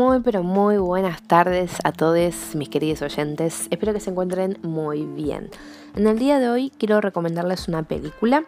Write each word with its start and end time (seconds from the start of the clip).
Muy 0.00 0.20
pero 0.20 0.42
muy 0.42 0.78
buenas 0.78 1.20
tardes 1.20 1.72
a 1.84 1.92
todos 1.92 2.54
mis 2.54 2.70
queridos 2.70 3.02
oyentes. 3.02 3.68
Espero 3.70 3.92
que 3.92 4.00
se 4.00 4.08
encuentren 4.08 4.56
muy 4.62 5.04
bien. 5.04 5.50
En 5.94 6.06
el 6.06 6.18
día 6.18 6.38
de 6.38 6.48
hoy 6.48 6.72
quiero 6.78 7.02
recomendarles 7.02 7.68
una 7.68 7.82
película. 7.82 8.44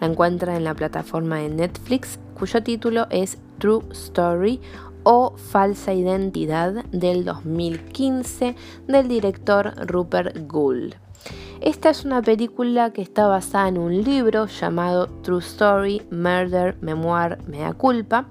La 0.00 0.08
encuentran 0.08 0.56
en 0.56 0.64
la 0.64 0.74
plataforma 0.74 1.38
de 1.38 1.48
Netflix 1.48 2.18
cuyo 2.36 2.60
título 2.64 3.06
es 3.10 3.38
True 3.58 3.84
Story 3.92 4.60
o 5.04 5.36
Falsa 5.36 5.94
Identidad 5.94 6.84
del 6.86 7.24
2015 7.24 8.56
del 8.88 9.06
director 9.06 9.74
Rupert 9.86 10.36
Gould. 10.48 10.96
Esta 11.60 11.90
es 11.90 12.04
una 12.04 12.20
película 12.20 12.92
que 12.92 13.02
está 13.02 13.28
basada 13.28 13.68
en 13.68 13.78
un 13.78 14.02
libro 14.02 14.46
llamado 14.46 15.06
True 15.22 15.38
Story, 15.38 16.02
Murder, 16.10 16.76
Memoir, 16.80 17.38
Mea 17.46 17.74
Culpa, 17.74 18.26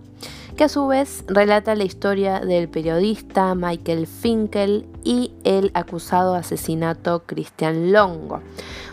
que 0.56 0.64
a 0.64 0.70
su 0.70 0.88
vez 0.88 1.26
relata 1.28 1.76
la 1.76 1.84
historia 1.84 2.40
del 2.40 2.70
periodista 2.70 3.56
Michael 3.56 4.08
Finkel 4.08 4.88
y 5.04 5.34
el 5.44 5.70
acusado 5.74 6.34
asesinato 6.34 7.24
Christian 7.26 7.92
Longo, 7.92 8.40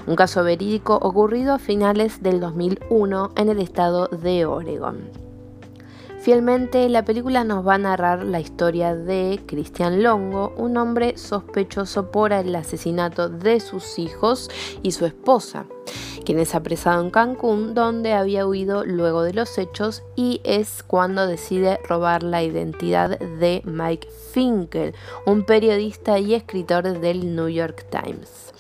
un 0.06 0.16
caso 0.16 0.42
verídico 0.42 0.96
ocurrido 0.96 1.54
a 1.54 1.58
finales 1.58 2.20
del 2.20 2.40
2001 2.40 3.32
en 3.36 3.48
el 3.48 3.60
estado 3.60 4.08
de 4.08 4.44
Oregon. 4.44 5.00
Fielmente, 6.20 6.88
la 6.88 7.04
película 7.04 7.44
nos 7.44 7.66
va 7.66 7.74
a 7.74 7.78
narrar 7.78 8.24
la 8.24 8.40
historia 8.40 8.94
de 8.94 9.40
Cristian 9.46 10.02
Longo, 10.02 10.52
un 10.56 10.76
hombre 10.76 11.16
sospechoso 11.16 12.10
por 12.10 12.32
el 12.32 12.54
asesinato 12.56 13.28
de 13.28 13.60
sus 13.60 13.98
hijos 13.98 14.50
y 14.82 14.92
su 14.92 15.06
esposa, 15.06 15.66
quien 16.22 16.38
es 16.38 16.54
apresado 16.54 17.02
en 17.02 17.10
Cancún, 17.10 17.74
donde 17.74 18.12
había 18.12 18.46
huido 18.46 18.84
luego 18.84 19.22
de 19.22 19.32
los 19.32 19.58
hechos 19.58 20.02
y 20.16 20.40
es 20.44 20.82
cuando 20.82 21.26
decide 21.26 21.78
robar 21.88 22.22
la 22.22 22.42
identidad 22.42 23.19
de 23.19 23.62
Mike 23.64 24.08
Finkel, 24.32 24.94
un 25.27 25.44
periodista 25.44 26.19
y 26.19 26.34
escritor 26.34 27.00
del 27.00 27.34
New 27.34 27.48
York 27.48 27.86
Times. 27.91 28.52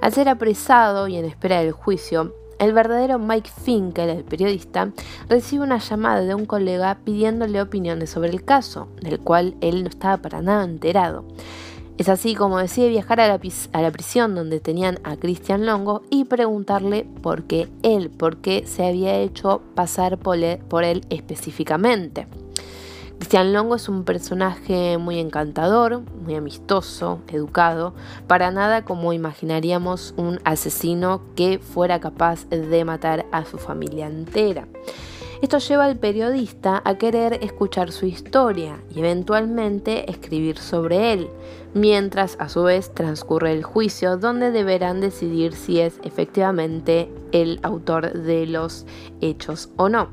Al 0.00 0.12
ser 0.12 0.28
apresado 0.28 1.08
y 1.08 1.16
en 1.16 1.24
espera 1.24 1.60
del 1.60 1.72
juicio, 1.72 2.34
el 2.58 2.72
verdadero 2.72 3.18
Mike 3.18 3.50
Finkel, 3.62 4.10
el 4.10 4.24
periodista, 4.24 4.90
recibe 5.28 5.64
una 5.64 5.78
llamada 5.78 6.22
de 6.22 6.34
un 6.34 6.46
colega 6.46 6.98
pidiéndole 7.04 7.60
opiniones 7.60 8.10
sobre 8.10 8.30
el 8.30 8.44
caso, 8.44 8.88
del 9.00 9.20
cual 9.20 9.56
él 9.60 9.84
no 9.84 9.88
estaba 9.88 10.16
para 10.16 10.42
nada 10.42 10.64
enterado. 10.64 11.24
Es 11.98 12.08
así 12.08 12.36
como 12.36 12.58
decide 12.58 12.88
viajar 12.88 13.20
a 13.20 13.26
la, 13.26 13.90
prisión 13.90 14.36
donde 14.36 14.60
tenían 14.60 15.00
a 15.02 15.16
Christian 15.16 15.66
Longo 15.66 16.02
y 16.10 16.26
preguntarle 16.26 17.04
por 17.22 17.42
qué 17.42 17.68
él, 17.82 18.08
por 18.08 18.36
qué 18.36 18.64
se 18.68 18.86
había 18.86 19.16
hecho 19.16 19.62
pasar 19.74 20.16
por 20.16 20.36
él 20.36 21.04
específicamente. 21.10 22.28
Cristian 23.18 23.52
Longo 23.52 23.74
es 23.74 23.88
un 23.88 24.04
personaje 24.04 24.96
muy 24.96 25.18
encantador, 25.18 26.02
muy 26.24 26.36
amistoso, 26.36 27.20
educado, 27.26 27.94
para 28.28 28.52
nada 28.52 28.84
como 28.84 29.12
imaginaríamos 29.12 30.14
un 30.16 30.38
asesino 30.44 31.20
que 31.34 31.58
fuera 31.58 31.98
capaz 31.98 32.48
de 32.48 32.84
matar 32.84 33.26
a 33.32 33.44
su 33.44 33.58
familia 33.58 34.06
entera. 34.06 34.68
Esto 35.40 35.58
lleva 35.58 35.84
al 35.84 35.96
periodista 35.96 36.82
a 36.84 36.98
querer 36.98 37.38
escuchar 37.42 37.92
su 37.92 38.06
historia 38.06 38.82
y 38.94 38.98
eventualmente 38.98 40.10
escribir 40.10 40.58
sobre 40.58 41.12
él, 41.12 41.28
mientras 41.74 42.36
a 42.40 42.48
su 42.48 42.64
vez 42.64 42.92
transcurre 42.92 43.52
el 43.52 43.62
juicio 43.62 44.16
donde 44.16 44.50
deberán 44.50 45.00
decidir 45.00 45.54
si 45.54 45.80
es 45.80 46.00
efectivamente 46.02 47.08
el 47.30 47.60
autor 47.62 48.12
de 48.12 48.46
los 48.46 48.84
hechos 49.20 49.70
o 49.76 49.88
no 49.88 50.08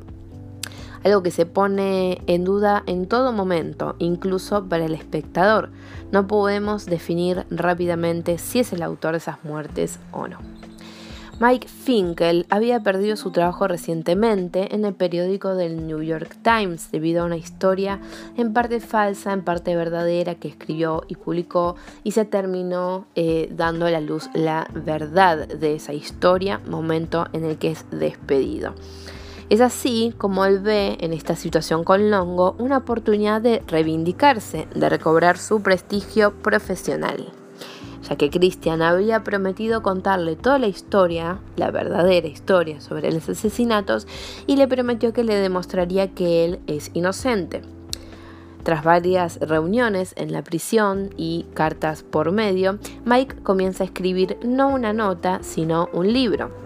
algo 1.05 1.21
que 1.21 1.29
se 1.29 1.45
pone 1.45 2.23
en 2.25 2.43
duda 2.43 2.81
en 2.87 3.07
todo 3.07 3.31
momento, 3.31 3.95
incluso 3.99 4.67
para 4.67 4.85
el 4.85 4.95
espectador. 4.95 5.69
No 6.11 6.25
podemos 6.25 6.87
definir 6.87 7.45
rápidamente 7.51 8.39
si 8.39 8.59
es 8.59 8.73
el 8.73 8.81
autor 8.81 9.11
de 9.11 9.19
esas 9.19 9.43
muertes 9.43 9.99
o 10.11 10.27
no. 10.27 10.39
Mike 11.37 11.67
Finkel 11.67 12.45
había 12.49 12.79
perdido 12.79 13.17
su 13.17 13.31
trabajo 13.31 13.67
recientemente 13.67 14.73
en 14.73 14.85
el 14.85 14.93
periódico 14.93 15.53
del 15.55 15.85
New 15.85 16.01
York 16.01 16.37
Times 16.41 16.89
debido 16.91 17.23
a 17.23 17.25
una 17.25 17.35
historia 17.35 17.99
en 18.37 18.53
parte 18.53 18.79
falsa, 18.79 19.33
en 19.33 19.43
parte 19.43 19.75
verdadera 19.75 20.35
que 20.35 20.47
escribió 20.47 21.03
y 21.09 21.15
publicó 21.15 21.75
y 22.05 22.11
se 22.11 22.23
terminó 22.23 23.05
eh, 23.15 23.49
dando 23.51 23.85
a 23.85 23.91
la 23.91 23.99
luz 23.99 24.29
la 24.33 24.69
verdad 24.73 25.45
de 25.45 25.75
esa 25.75 25.91
historia, 25.91 26.61
momento 26.67 27.27
en 27.33 27.43
el 27.43 27.57
que 27.57 27.71
es 27.71 27.85
despedido. 27.91 28.73
Es 29.49 29.59
así 29.59 30.13
como 30.17 30.45
él 30.45 30.59
ve 30.59 30.97
en 31.01 31.11
esta 31.11 31.35
situación 31.35 31.83
con 31.83 32.11
Longo 32.11 32.55
una 32.59 32.77
oportunidad 32.77 33.41
de 33.41 33.61
reivindicarse, 33.67 34.69
de 34.73 34.89
recobrar 34.89 35.37
su 35.37 35.61
prestigio 35.61 36.33
profesional, 36.41 37.33
ya 38.09 38.15
que 38.15 38.29
Christian 38.29 38.81
había 38.81 39.23
prometido 39.23 39.81
contarle 39.81 40.35
toda 40.35 40.59
la 40.59 40.67
historia, 40.67 41.39
la 41.55 41.71
verdadera 41.71 42.27
historia 42.27 42.81
sobre 42.81 43.11
los 43.11 43.27
asesinatos, 43.29 44.07
y 44.47 44.55
le 44.57 44.67
prometió 44.67 45.13
que 45.13 45.23
le 45.23 45.35
demostraría 45.35 46.13
que 46.13 46.45
él 46.45 46.59
es 46.67 46.91
inocente. 46.93 47.61
Tras 48.63 48.83
varias 48.83 49.39
reuniones 49.39 50.13
en 50.17 50.31
la 50.31 50.43
prisión 50.43 51.11
y 51.17 51.45
cartas 51.53 52.01
por 52.01 52.31
medio, 52.31 52.79
Mike 53.05 53.43
comienza 53.43 53.83
a 53.83 53.85
escribir 53.85 54.37
no 54.43 54.69
una 54.69 54.91
nota, 54.91 55.39
sino 55.43 55.87
un 55.93 56.11
libro 56.11 56.64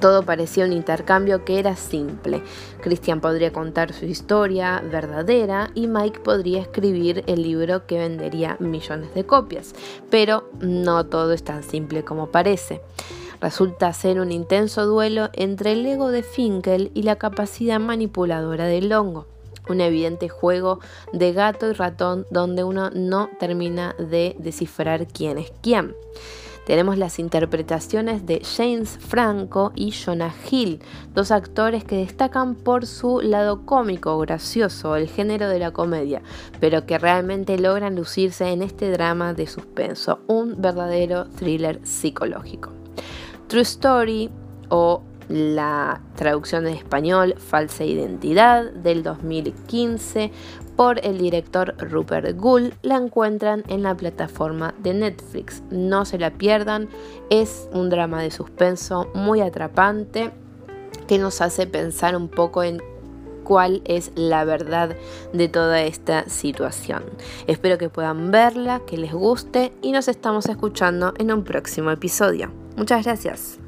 todo 0.00 0.22
parecía 0.22 0.64
un 0.64 0.72
intercambio 0.72 1.44
que 1.44 1.58
era 1.58 1.76
simple. 1.76 2.42
Christian 2.80 3.20
podría 3.20 3.52
contar 3.52 3.92
su 3.92 4.04
historia 4.04 4.82
verdadera 4.90 5.70
y 5.74 5.86
Mike 5.86 6.20
podría 6.20 6.60
escribir 6.60 7.24
el 7.26 7.42
libro 7.42 7.86
que 7.86 7.98
vendería 7.98 8.56
millones 8.60 9.14
de 9.14 9.24
copias. 9.24 9.74
Pero 10.10 10.50
no 10.60 11.06
todo 11.06 11.32
es 11.32 11.42
tan 11.42 11.62
simple 11.62 12.04
como 12.04 12.28
parece. 12.28 12.80
Resulta 13.40 13.92
ser 13.92 14.20
un 14.20 14.32
intenso 14.32 14.86
duelo 14.86 15.30
entre 15.34 15.72
el 15.72 15.84
ego 15.84 16.10
de 16.10 16.22
Finkel 16.22 16.90
y 16.94 17.02
la 17.02 17.16
capacidad 17.16 17.78
manipuladora 17.78 18.66
del 18.66 18.92
hongo 18.92 19.26
un 19.68 19.80
evidente 19.80 20.28
juego 20.28 20.80
de 21.12 21.32
gato 21.32 21.68
y 21.68 21.72
ratón 21.72 22.26
donde 22.30 22.64
uno 22.64 22.90
no 22.90 23.30
termina 23.38 23.94
de 23.98 24.36
descifrar 24.38 25.06
quién 25.06 25.38
es 25.38 25.52
quién. 25.62 25.94
Tenemos 26.66 26.98
las 26.98 27.20
interpretaciones 27.20 28.26
de 28.26 28.42
James 28.44 28.98
Franco 28.98 29.70
y 29.76 29.92
Jonah 29.92 30.34
Hill, 30.50 30.80
dos 31.14 31.30
actores 31.30 31.84
que 31.84 31.98
destacan 31.98 32.56
por 32.56 32.86
su 32.86 33.20
lado 33.20 33.64
cómico, 33.64 34.18
gracioso, 34.18 34.96
el 34.96 35.08
género 35.08 35.48
de 35.48 35.60
la 35.60 35.70
comedia, 35.70 36.22
pero 36.58 36.84
que 36.84 36.98
realmente 36.98 37.56
logran 37.56 37.94
lucirse 37.94 38.50
en 38.50 38.62
este 38.62 38.90
drama 38.90 39.32
de 39.32 39.46
suspenso, 39.46 40.18
un 40.26 40.60
verdadero 40.60 41.26
thriller 41.26 41.78
psicológico. 41.84 42.72
True 43.46 43.62
Story 43.62 44.30
o 44.68 45.02
la 45.28 46.00
traducción 46.14 46.66
en 46.66 46.74
español 46.74 47.34
Falsa 47.38 47.84
Identidad 47.84 48.70
del 48.72 49.02
2015 49.02 50.30
por 50.76 51.04
el 51.04 51.18
director 51.18 51.74
Rupert 51.78 52.36
Gould 52.36 52.74
la 52.82 52.96
encuentran 52.96 53.64
en 53.68 53.82
la 53.82 53.96
plataforma 53.96 54.74
de 54.78 54.94
Netflix. 54.94 55.62
No 55.70 56.04
se 56.04 56.18
la 56.18 56.30
pierdan, 56.30 56.88
es 57.30 57.68
un 57.72 57.88
drama 57.88 58.22
de 58.22 58.30
suspenso 58.30 59.08
muy 59.14 59.40
atrapante 59.40 60.30
que 61.08 61.18
nos 61.18 61.40
hace 61.40 61.66
pensar 61.66 62.16
un 62.16 62.28
poco 62.28 62.62
en 62.62 62.82
cuál 63.44 63.80
es 63.84 64.10
la 64.16 64.44
verdad 64.44 64.96
de 65.32 65.48
toda 65.48 65.82
esta 65.82 66.28
situación. 66.28 67.04
Espero 67.46 67.78
que 67.78 67.88
puedan 67.88 68.30
verla, 68.30 68.82
que 68.86 68.98
les 68.98 69.12
guste 69.12 69.72
y 69.82 69.92
nos 69.92 70.08
estamos 70.08 70.46
escuchando 70.46 71.14
en 71.18 71.32
un 71.32 71.44
próximo 71.44 71.90
episodio. 71.90 72.52
Muchas 72.76 73.04
gracias. 73.04 73.65